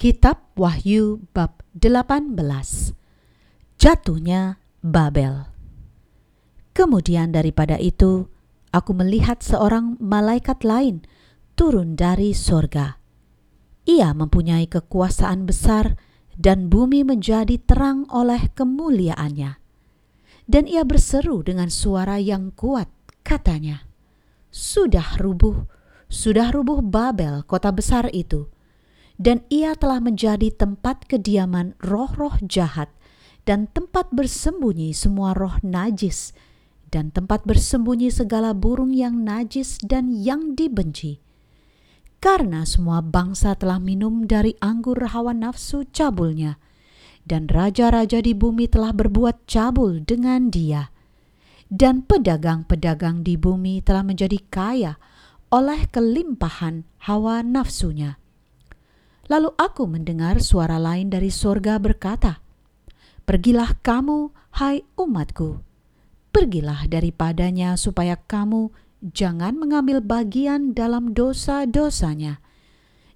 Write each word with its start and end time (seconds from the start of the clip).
Kitab 0.00 0.56
Wahyu 0.56 1.28
bab 1.36 1.60
18 1.76 2.32
Jatuhnya 3.76 4.56
Babel 4.80 5.44
Kemudian 6.72 7.36
daripada 7.36 7.76
itu 7.76 8.24
aku 8.72 8.96
melihat 8.96 9.44
seorang 9.44 10.00
malaikat 10.00 10.64
lain 10.64 11.04
turun 11.52 12.00
dari 12.00 12.32
sorga. 12.32 12.96
Ia 13.84 14.16
mempunyai 14.16 14.72
kekuasaan 14.72 15.44
besar 15.44 16.00
dan 16.32 16.72
bumi 16.72 17.04
menjadi 17.04 17.60
terang 17.60 18.08
oleh 18.08 18.48
kemuliaannya. 18.56 19.60
Dan 20.48 20.64
ia 20.64 20.80
berseru 20.88 21.44
dengan 21.44 21.68
suara 21.68 22.16
yang 22.16 22.56
kuat, 22.56 22.88
katanya, 23.20 23.84
Sudah 24.48 25.20
rubuh, 25.20 25.68
sudah 26.08 26.48
rubuh 26.48 26.80
Babel, 26.80 27.44
kota 27.44 27.68
besar 27.68 28.08
itu 28.16 28.48
dan 29.20 29.44
ia 29.52 29.76
telah 29.76 30.00
menjadi 30.00 30.48
tempat 30.48 31.04
kediaman 31.04 31.76
roh-roh 31.84 32.40
jahat 32.40 32.88
dan 33.44 33.68
tempat 33.68 34.08
bersembunyi 34.16 34.96
semua 34.96 35.36
roh 35.36 35.60
najis 35.60 36.32
dan 36.88 37.12
tempat 37.12 37.44
bersembunyi 37.44 38.08
segala 38.08 38.56
burung 38.56 38.96
yang 38.96 39.20
najis 39.20 39.76
dan 39.84 40.08
yang 40.08 40.56
dibenci. 40.56 41.20
Karena 42.20 42.64
semua 42.64 43.04
bangsa 43.04 43.56
telah 43.56 43.76
minum 43.80 44.24
dari 44.24 44.56
anggur 44.60 44.98
hawa 45.00 45.32
nafsu 45.32 45.88
cabulnya, 45.88 46.60
dan 47.24 47.48
raja-raja 47.48 48.20
di 48.20 48.36
bumi 48.36 48.68
telah 48.68 48.92
berbuat 48.92 49.48
cabul 49.48 50.04
dengan 50.04 50.52
dia. 50.52 50.92
Dan 51.70 52.02
pedagang-pedagang 52.04 53.22
di 53.22 53.38
bumi 53.38 53.80
telah 53.80 54.02
menjadi 54.02 54.36
kaya 54.50 54.98
oleh 55.54 55.86
kelimpahan 55.88 56.82
hawa 57.06 57.46
nafsunya 57.46 58.19
Lalu 59.30 59.54
aku 59.54 59.86
mendengar 59.86 60.42
suara 60.42 60.82
lain 60.82 61.06
dari 61.06 61.30
sorga 61.30 61.78
berkata, 61.78 62.42
Pergilah 63.22 63.78
kamu, 63.78 64.34
hai 64.58 64.82
umatku, 64.98 65.62
pergilah 66.34 66.90
daripadanya 66.90 67.78
supaya 67.78 68.18
kamu 68.18 68.74
jangan 69.06 69.54
mengambil 69.54 70.02
bagian 70.02 70.74
dalam 70.74 71.14
dosa-dosanya, 71.14 72.42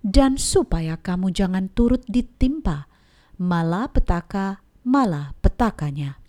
dan 0.07 0.39
supaya 0.39 0.95
kamu 1.03 1.35
jangan 1.35 1.67
turut 1.75 2.07
ditimpa 2.07 2.87
malah 3.35 3.91
petaka 3.91 4.63
malah 4.87 5.35
petakanya. 5.43 6.23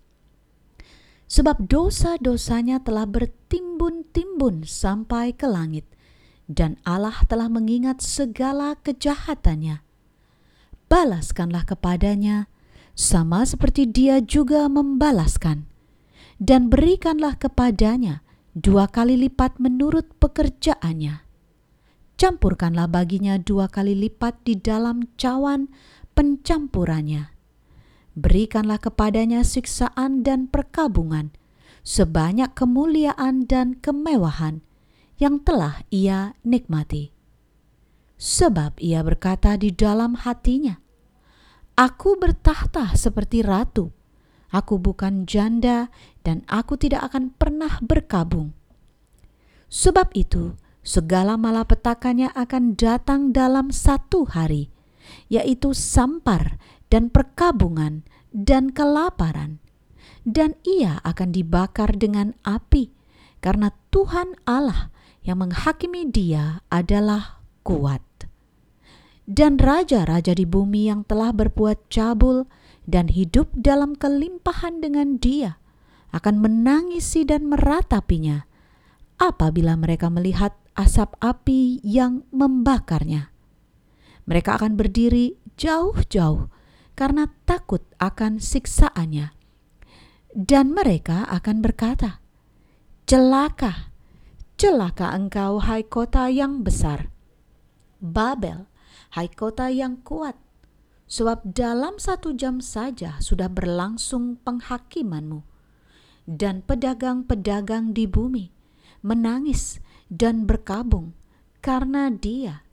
Sebab 1.29 1.69
dosa-dosanya 1.69 2.81
telah 2.81 3.05
bertimbun-timbun 3.05 4.65
sampai 4.65 5.33
ke 5.33 5.45
langit, 5.45 5.85
dan 6.45 6.77
Allah 6.85 7.17
telah 7.25 7.49
mengingat 7.49 8.01
segala 8.01 8.77
kejahatannya. 8.81 9.81
Balaskanlah 10.85 11.65
kepadanya, 11.65 12.47
sama 12.93 13.43
seperti 13.43 13.89
dia 13.89 14.21
juga 14.21 14.69
membalaskan, 14.69 15.67
dan 16.37 16.71
berikanlah 16.71 17.35
kepadanya 17.35 18.21
dua 18.55 18.87
kali 18.87 19.19
lipat 19.19 19.59
menurut 19.59 20.07
pekerjaannya. 20.21 21.25
Campurkanlah 22.15 22.87
baginya 22.87 23.35
dua 23.35 23.67
kali 23.67 23.91
lipat 23.91 24.47
di 24.47 24.55
dalam 24.55 25.11
cawan 25.19 25.67
pencampurannya. 26.15 27.35
Berikanlah 28.15 28.79
kepadanya 28.79 29.43
siksaan 29.43 30.23
dan 30.23 30.47
perkabungan, 30.47 31.35
sebanyak 31.83 32.55
kemuliaan 32.55 33.43
dan 33.43 33.75
kemewahan, 33.75 34.64
yang 35.19 35.39
telah 35.43 35.83
ia 35.91 36.35
nikmati. 36.43 37.15
Sebab 38.15 38.79
ia 38.79 39.03
berkata 39.03 39.59
di 39.59 39.75
dalam 39.75 40.15
hatinya, 40.15 40.79
Aku 41.75 42.15
bertahta 42.15 42.95
seperti 42.95 43.43
ratu, 43.43 43.91
aku 44.47 44.79
bukan 44.79 45.27
janda 45.27 45.91
dan 46.23 46.47
aku 46.47 46.79
tidak 46.79 47.11
akan 47.11 47.35
pernah 47.35 47.83
berkabung. 47.83 48.55
Sebab 49.67 50.15
itu, 50.15 50.55
segala 50.87 51.35
malapetakannya 51.35 52.31
akan 52.31 52.79
datang 52.79 53.35
dalam 53.35 53.75
satu 53.75 54.23
hari, 54.23 54.71
yaitu 55.27 55.75
sampar 55.75 56.55
dan 56.87 57.11
perkabungan 57.11 58.07
dan 58.31 58.71
kelaparan, 58.71 59.59
dan 60.23 60.55
ia 60.63 61.03
akan 61.03 61.35
dibakar 61.35 61.91
dengan 61.99 62.39
api, 62.47 62.94
karena 63.39 63.71
Tuhan 63.91 64.35
Allah 64.45 64.93
yang 65.25 65.41
menghakimi 65.41 66.07
dia 66.09 66.61
adalah 66.69 67.41
kuat. 67.65 68.01
Dan 69.25 69.57
raja-raja 69.57 70.37
di 70.37 70.45
bumi 70.45 70.85
yang 70.85 71.01
telah 71.01 71.33
berbuat 71.33 71.89
cabul 71.89 72.45
dan 72.85 73.09
hidup 73.09 73.49
dalam 73.57 73.97
kelimpahan 73.97 74.77
dengan 74.77 75.17
dia 75.17 75.57
akan 76.13 76.39
menangisi 76.39 77.25
dan 77.25 77.49
meratapinya 77.49 78.45
apabila 79.17 79.73
mereka 79.75 80.13
melihat 80.13 80.53
asap 80.77 81.17
api 81.19 81.81
yang 81.81 82.23
membakarnya. 82.29 83.33
Mereka 84.29 84.61
akan 84.61 84.77
berdiri 84.77 85.37
jauh-jauh 85.57 86.49
karena 86.95 87.29
takut 87.47 87.83
akan 87.97 88.39
siksaannya. 88.39 89.35
Dan 90.35 90.75
mereka 90.75 91.23
akan 91.31 91.63
berkata, 91.63 92.19
"Celaka, 93.05 93.93
Celaka 94.57 95.13
engkau, 95.13 95.61
hai 95.61 95.85
kota 95.85 96.25
yang 96.33 96.65
besar, 96.65 97.13
Babel, 98.01 98.65
hai 99.13 99.29
kota 99.29 99.69
yang 99.69 100.01
kuat, 100.01 100.33
sebab 101.05 101.45
dalam 101.53 102.01
satu 102.01 102.33
jam 102.33 102.57
saja 102.65 103.21
sudah 103.21 103.45
berlangsung 103.45 104.41
penghakimanmu, 104.41 105.45
dan 106.25 106.65
pedagang-pedagang 106.65 107.93
di 107.93 108.09
bumi 108.09 108.49
menangis 109.05 109.77
dan 110.09 110.49
berkabung 110.49 111.13
karena 111.61 112.09
dia. 112.09 112.65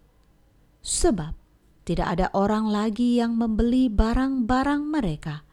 Sebab 0.81 1.37
tidak 1.84 2.09
ada 2.09 2.32
orang 2.32 2.72
lagi 2.72 3.21
yang 3.21 3.37
membeli 3.37 3.92
barang-barang 3.92 4.81
mereka, 4.81 5.44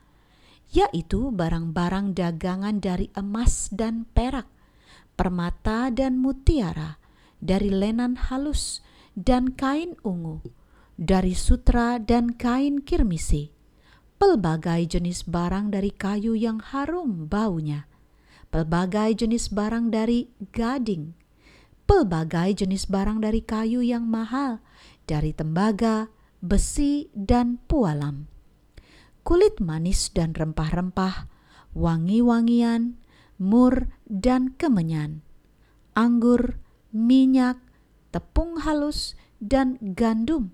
yaitu 0.72 1.36
barang-barang 1.36 2.16
dagangan 2.16 2.80
dari 2.80 3.12
emas 3.20 3.68
dan 3.76 4.08
perak, 4.16 4.48
permata 5.20 5.92
dan 5.92 6.20
mutiara, 6.20 7.00
dari 7.40 7.72
lenan 7.72 8.20
halus 8.30 8.84
dan 9.16 9.56
kain 9.56 9.96
ungu, 10.04 10.44
dari 11.00 11.32
sutra 11.32 12.00
dan 12.00 12.36
kain 12.36 12.84
kirmisi, 12.84 13.56
pelbagai 14.20 15.00
jenis 15.00 15.24
barang 15.24 15.72
dari 15.72 15.96
kayu 15.96 16.36
yang 16.36 16.60
harum 16.60 17.28
baunya, 17.32 17.88
pelbagai 18.52 19.24
jenis 19.24 19.48
barang 19.52 19.92
dari 19.92 20.28
gading, 20.52 21.16
pelbagai 21.88 22.64
jenis 22.64 22.92
barang 22.92 23.24
dari 23.24 23.40
kayu 23.40 23.80
yang 23.80 24.04
mahal, 24.06 24.60
dari 25.08 25.32
tembaga, 25.32 26.12
besi, 26.44 27.08
dan 27.16 27.64
pualam, 27.68 28.28
kulit 29.24 29.58
manis 29.64 30.12
dan 30.12 30.36
rempah-rempah, 30.36 31.32
wangi-wangian, 31.72 33.00
mur 33.40 33.88
dan 34.06 34.54
kemenyan, 34.60 35.24
anggur, 35.96 36.60
minyak, 36.92 37.58
tepung 38.12 38.60
halus, 38.62 39.16
dan 39.40 39.80
gandum, 39.96 40.52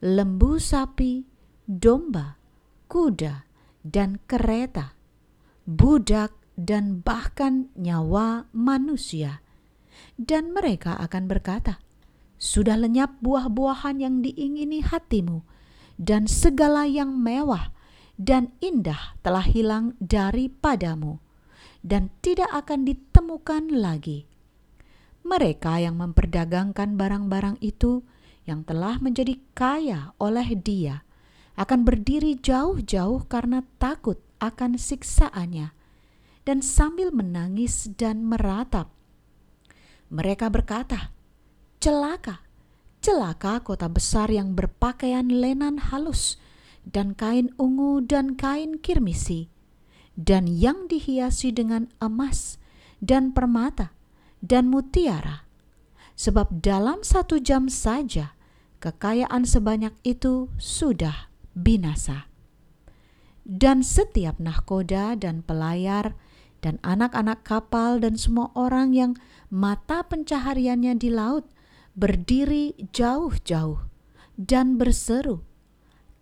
lembu 0.00 0.56
sapi, 0.56 1.28
domba, 1.68 2.40
kuda, 2.88 3.44
dan 3.84 4.16
kereta, 4.24 4.96
budak, 5.68 6.32
dan 6.54 7.04
bahkan 7.04 7.68
nyawa 7.76 8.48
manusia. 8.54 9.44
Dan 10.14 10.54
mereka 10.54 10.94
akan 10.98 11.26
berkata, 11.26 11.82
"Sudah 12.38 12.78
lenyap 12.78 13.18
buah-buahan 13.20 14.00
yang 14.00 14.22
diingini 14.22 14.80
hatimu, 14.80 15.42
dan 16.00 16.26
segala 16.26 16.86
yang 16.86 17.14
mewah 17.14 17.70
dan 18.14 18.54
indah 18.62 19.18
telah 19.22 19.44
hilang 19.44 19.98
daripadamu." 19.98 21.23
Dan 21.84 22.08
tidak 22.24 22.48
akan 22.50 22.88
ditemukan 22.88 23.68
lagi. 23.76 24.24
Mereka 25.20 25.84
yang 25.84 26.00
memperdagangkan 26.00 26.96
barang-barang 26.96 27.60
itu 27.60 28.00
yang 28.48 28.64
telah 28.64 28.96
menjadi 29.00 29.36
kaya 29.52 30.16
oleh 30.16 30.56
Dia 30.56 31.04
akan 31.54 31.86
berdiri 31.86 32.40
jauh-jauh 32.40 33.28
karena 33.28 33.62
takut 33.78 34.18
akan 34.40 34.76
siksaannya 34.80 35.72
dan 36.44 36.60
sambil 36.60 37.08
menangis 37.08 37.88
dan 37.96 38.26
meratap. 38.26 38.92
Mereka 40.12 40.52
berkata, 40.52 41.14
"Celaka, 41.80 42.44
celaka 43.00 43.64
kota 43.64 43.88
besar 43.88 44.28
yang 44.28 44.52
berpakaian 44.52 45.24
lenan 45.24 45.80
halus 45.88 46.36
dan 46.84 47.16
kain 47.16 47.48
ungu 47.56 48.04
dan 48.04 48.36
kain 48.36 48.76
kirmisi." 48.76 49.53
Dan 50.14 50.46
yang 50.46 50.86
dihiasi 50.86 51.50
dengan 51.50 51.90
emas 51.98 52.58
dan 53.02 53.34
permata 53.34 53.94
dan 54.38 54.70
mutiara. 54.70 55.46
Sebab 56.14 56.62
dalam 56.62 57.02
satu 57.02 57.42
jam 57.42 57.66
saja 57.66 58.38
kekayaan 58.78 59.42
sebanyak 59.42 59.94
itu 60.06 60.46
sudah 60.60 61.32
binasa. 61.58 62.30
Dan 63.44 63.84
setiap 63.84 64.40
nahkoda 64.40 65.18
dan 65.18 65.44
pelayar 65.44 66.16
dan 66.64 66.80
anak-anak 66.80 67.44
kapal 67.44 68.00
dan 68.00 68.16
semua 68.16 68.48
orang 68.56 68.96
yang 68.96 69.12
mata 69.52 70.00
pencahariannya 70.06 70.96
di 70.96 71.12
laut 71.12 71.44
berdiri 71.92 72.72
jauh-jauh 72.90 73.84
dan 74.40 74.80
berseru 74.80 75.44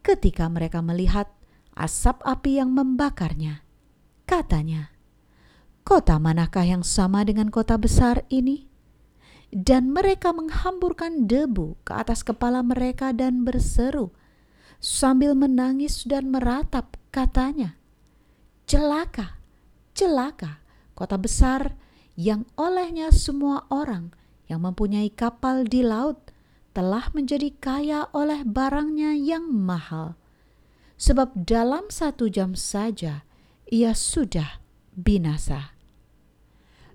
ketika 0.02 0.50
mereka 0.50 0.82
melihat 0.82 1.30
asap 1.78 2.18
api 2.26 2.58
yang 2.58 2.74
membakarnya. 2.74 3.61
Katanya, 4.52 4.92
"Kota 5.80 6.20
manakah 6.20 6.68
yang 6.68 6.84
sama 6.84 7.24
dengan 7.24 7.48
kota 7.48 7.80
besar 7.80 8.20
ini?" 8.28 8.68
dan 9.48 9.96
mereka 9.96 10.28
menghamburkan 10.36 11.24
debu 11.24 11.80
ke 11.88 11.96
atas 11.96 12.20
kepala 12.20 12.60
mereka 12.60 13.16
dan 13.16 13.48
berseru 13.48 14.12
sambil 14.76 15.32
menangis 15.32 16.04
dan 16.04 16.28
meratap 16.28 17.00
katanya 17.08 17.80
celaka 18.68 19.40
celaka 19.96 20.60
kota 20.92 21.16
besar 21.16 21.72
yang 22.20 22.44
olehnya 22.52 23.08
semua 23.08 23.64
orang 23.72 24.12
yang 24.52 24.60
mempunyai 24.60 25.08
kapal 25.08 25.64
di 25.64 25.80
laut 25.80 26.20
telah 26.76 27.08
menjadi 27.16 27.48
kaya 27.56 28.04
oleh 28.12 28.44
barangnya 28.44 29.16
yang 29.16 29.48
mahal 29.48 30.12
sebab 31.00 31.32
dalam 31.40 31.88
satu 31.88 32.28
jam 32.28 32.52
saja 32.52 33.24
ia 33.72 33.96
sudah 33.96 34.60
binasa 34.92 35.72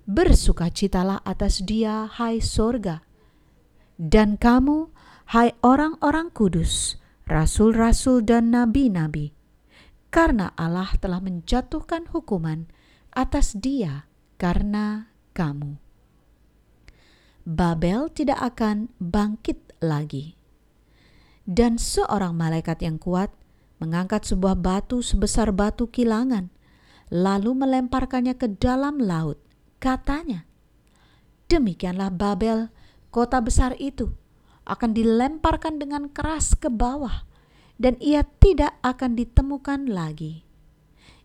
bersukacitalah 0.08 1.20
atas 1.28 1.62
dia, 1.62 2.08
hai 2.08 2.40
sorga. 2.40 3.04
Dan 4.00 4.40
kamu, 4.40 4.90
hai 5.36 5.52
orang-orang 5.60 6.32
kudus, 6.32 6.96
rasul-rasul 7.28 8.24
dan 8.24 8.56
nabi-nabi, 8.56 9.36
karena 10.08 10.56
Allah 10.56 10.96
telah 10.98 11.20
menjatuhkan 11.20 12.08
hukuman 12.16 12.72
atas 13.12 13.52
dia 13.60 14.08
karena 14.40 15.12
kamu. 15.36 15.76
Babel 17.48 18.08
tidak 18.12 18.40
akan 18.56 18.92
bangkit 19.00 19.76
lagi. 19.84 20.40
Dan 21.48 21.80
seorang 21.80 22.36
malaikat 22.36 22.84
yang 22.84 23.00
kuat 23.00 23.32
mengangkat 23.80 24.28
sebuah 24.28 24.60
batu 24.60 25.00
sebesar 25.00 25.56
batu 25.56 25.88
kilangan, 25.88 26.52
lalu 27.12 27.56
melemparkannya 27.56 28.36
ke 28.36 28.58
dalam 28.60 29.00
laut 29.00 29.48
Katanya, 29.78 30.42
demikianlah 31.54 32.10
Babel, 32.10 32.74
kota 33.14 33.38
besar 33.46 33.78
itu, 33.78 34.18
akan 34.66 34.98
dilemparkan 34.98 35.78
dengan 35.78 36.10
keras 36.10 36.58
ke 36.58 36.66
bawah, 36.66 37.30
dan 37.78 37.94
ia 38.02 38.26
tidak 38.42 38.74
akan 38.82 39.14
ditemukan 39.14 39.86
lagi. 39.86 40.50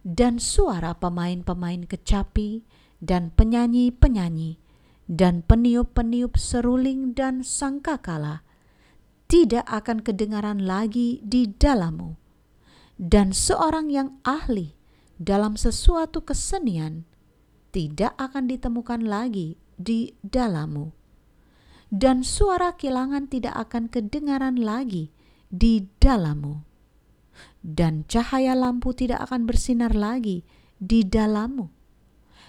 Dan 0.04 0.36
suara 0.36 0.92
pemain-pemain 0.92 1.88
kecapi 1.88 2.60
dan 3.00 3.32
penyanyi-penyanyi 3.32 4.60
dan 5.08 5.40
peniup-peniup 5.48 6.36
seruling 6.36 7.16
dan 7.16 7.40
sangkakala 7.40 8.44
tidak 9.32 9.64
akan 9.64 10.04
kedengaran 10.04 10.68
lagi 10.68 11.24
di 11.24 11.48
dalammu. 11.48 12.20
Dan 13.00 13.32
seorang 13.32 13.88
yang 13.88 14.20
ahli 14.28 14.81
dalam 15.22 15.54
sesuatu 15.54 16.26
kesenian 16.26 17.06
tidak 17.70 18.18
akan 18.18 18.50
ditemukan 18.50 19.06
lagi 19.06 19.54
di 19.78 20.18
dalammu. 20.26 20.90
Dan 21.92 22.26
suara 22.26 22.74
kilangan 22.74 23.30
tidak 23.30 23.54
akan 23.68 23.86
kedengaran 23.86 24.58
lagi 24.58 25.14
di 25.46 25.86
dalammu. 26.02 26.64
Dan 27.62 28.02
cahaya 28.10 28.58
lampu 28.58 28.90
tidak 28.96 29.30
akan 29.30 29.46
bersinar 29.46 29.94
lagi 29.94 30.42
di 30.82 31.06
dalammu. 31.06 31.70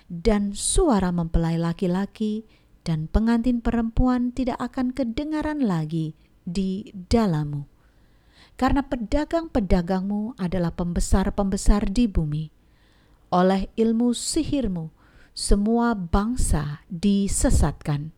Dan 0.10 0.58
suara 0.58 1.14
mempelai 1.14 1.60
laki-laki 1.60 2.48
dan 2.82 3.08
pengantin 3.08 3.62
perempuan 3.62 4.34
tidak 4.34 4.60
akan 4.60 4.92
kedengaran 4.96 5.64
lagi 5.64 6.16
di 6.44 6.92
dalammu. 6.92 7.68
Karena 8.56 8.86
pedagang-pedagangmu 8.86 10.40
adalah 10.40 10.72
pembesar-pembesar 10.76 11.90
di 11.90 12.06
bumi. 12.06 12.63
Oleh 13.34 13.74
ilmu 13.74 14.14
sihirmu, 14.14 14.94
semua 15.34 15.98
bangsa 15.98 16.86
disesatkan, 16.94 18.14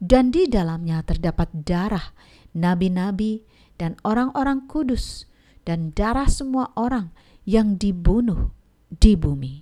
dan 0.00 0.32
di 0.32 0.48
dalamnya 0.48 1.04
terdapat 1.04 1.52
darah 1.52 2.16
nabi-nabi 2.56 3.44
dan 3.76 4.00
orang-orang 4.00 4.64
kudus, 4.64 5.28
dan 5.68 5.92
darah 5.92 6.24
semua 6.24 6.72
orang 6.72 7.12
yang 7.44 7.76
dibunuh 7.76 8.56
di 8.88 9.12
bumi. 9.12 9.60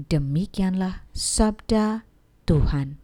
Demikianlah 0.00 1.04
sabda 1.12 2.08
Tuhan. 2.48 2.96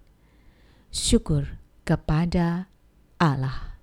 Syukur 0.89 1.61
kepada 1.85 2.73
Allah. 3.21 3.78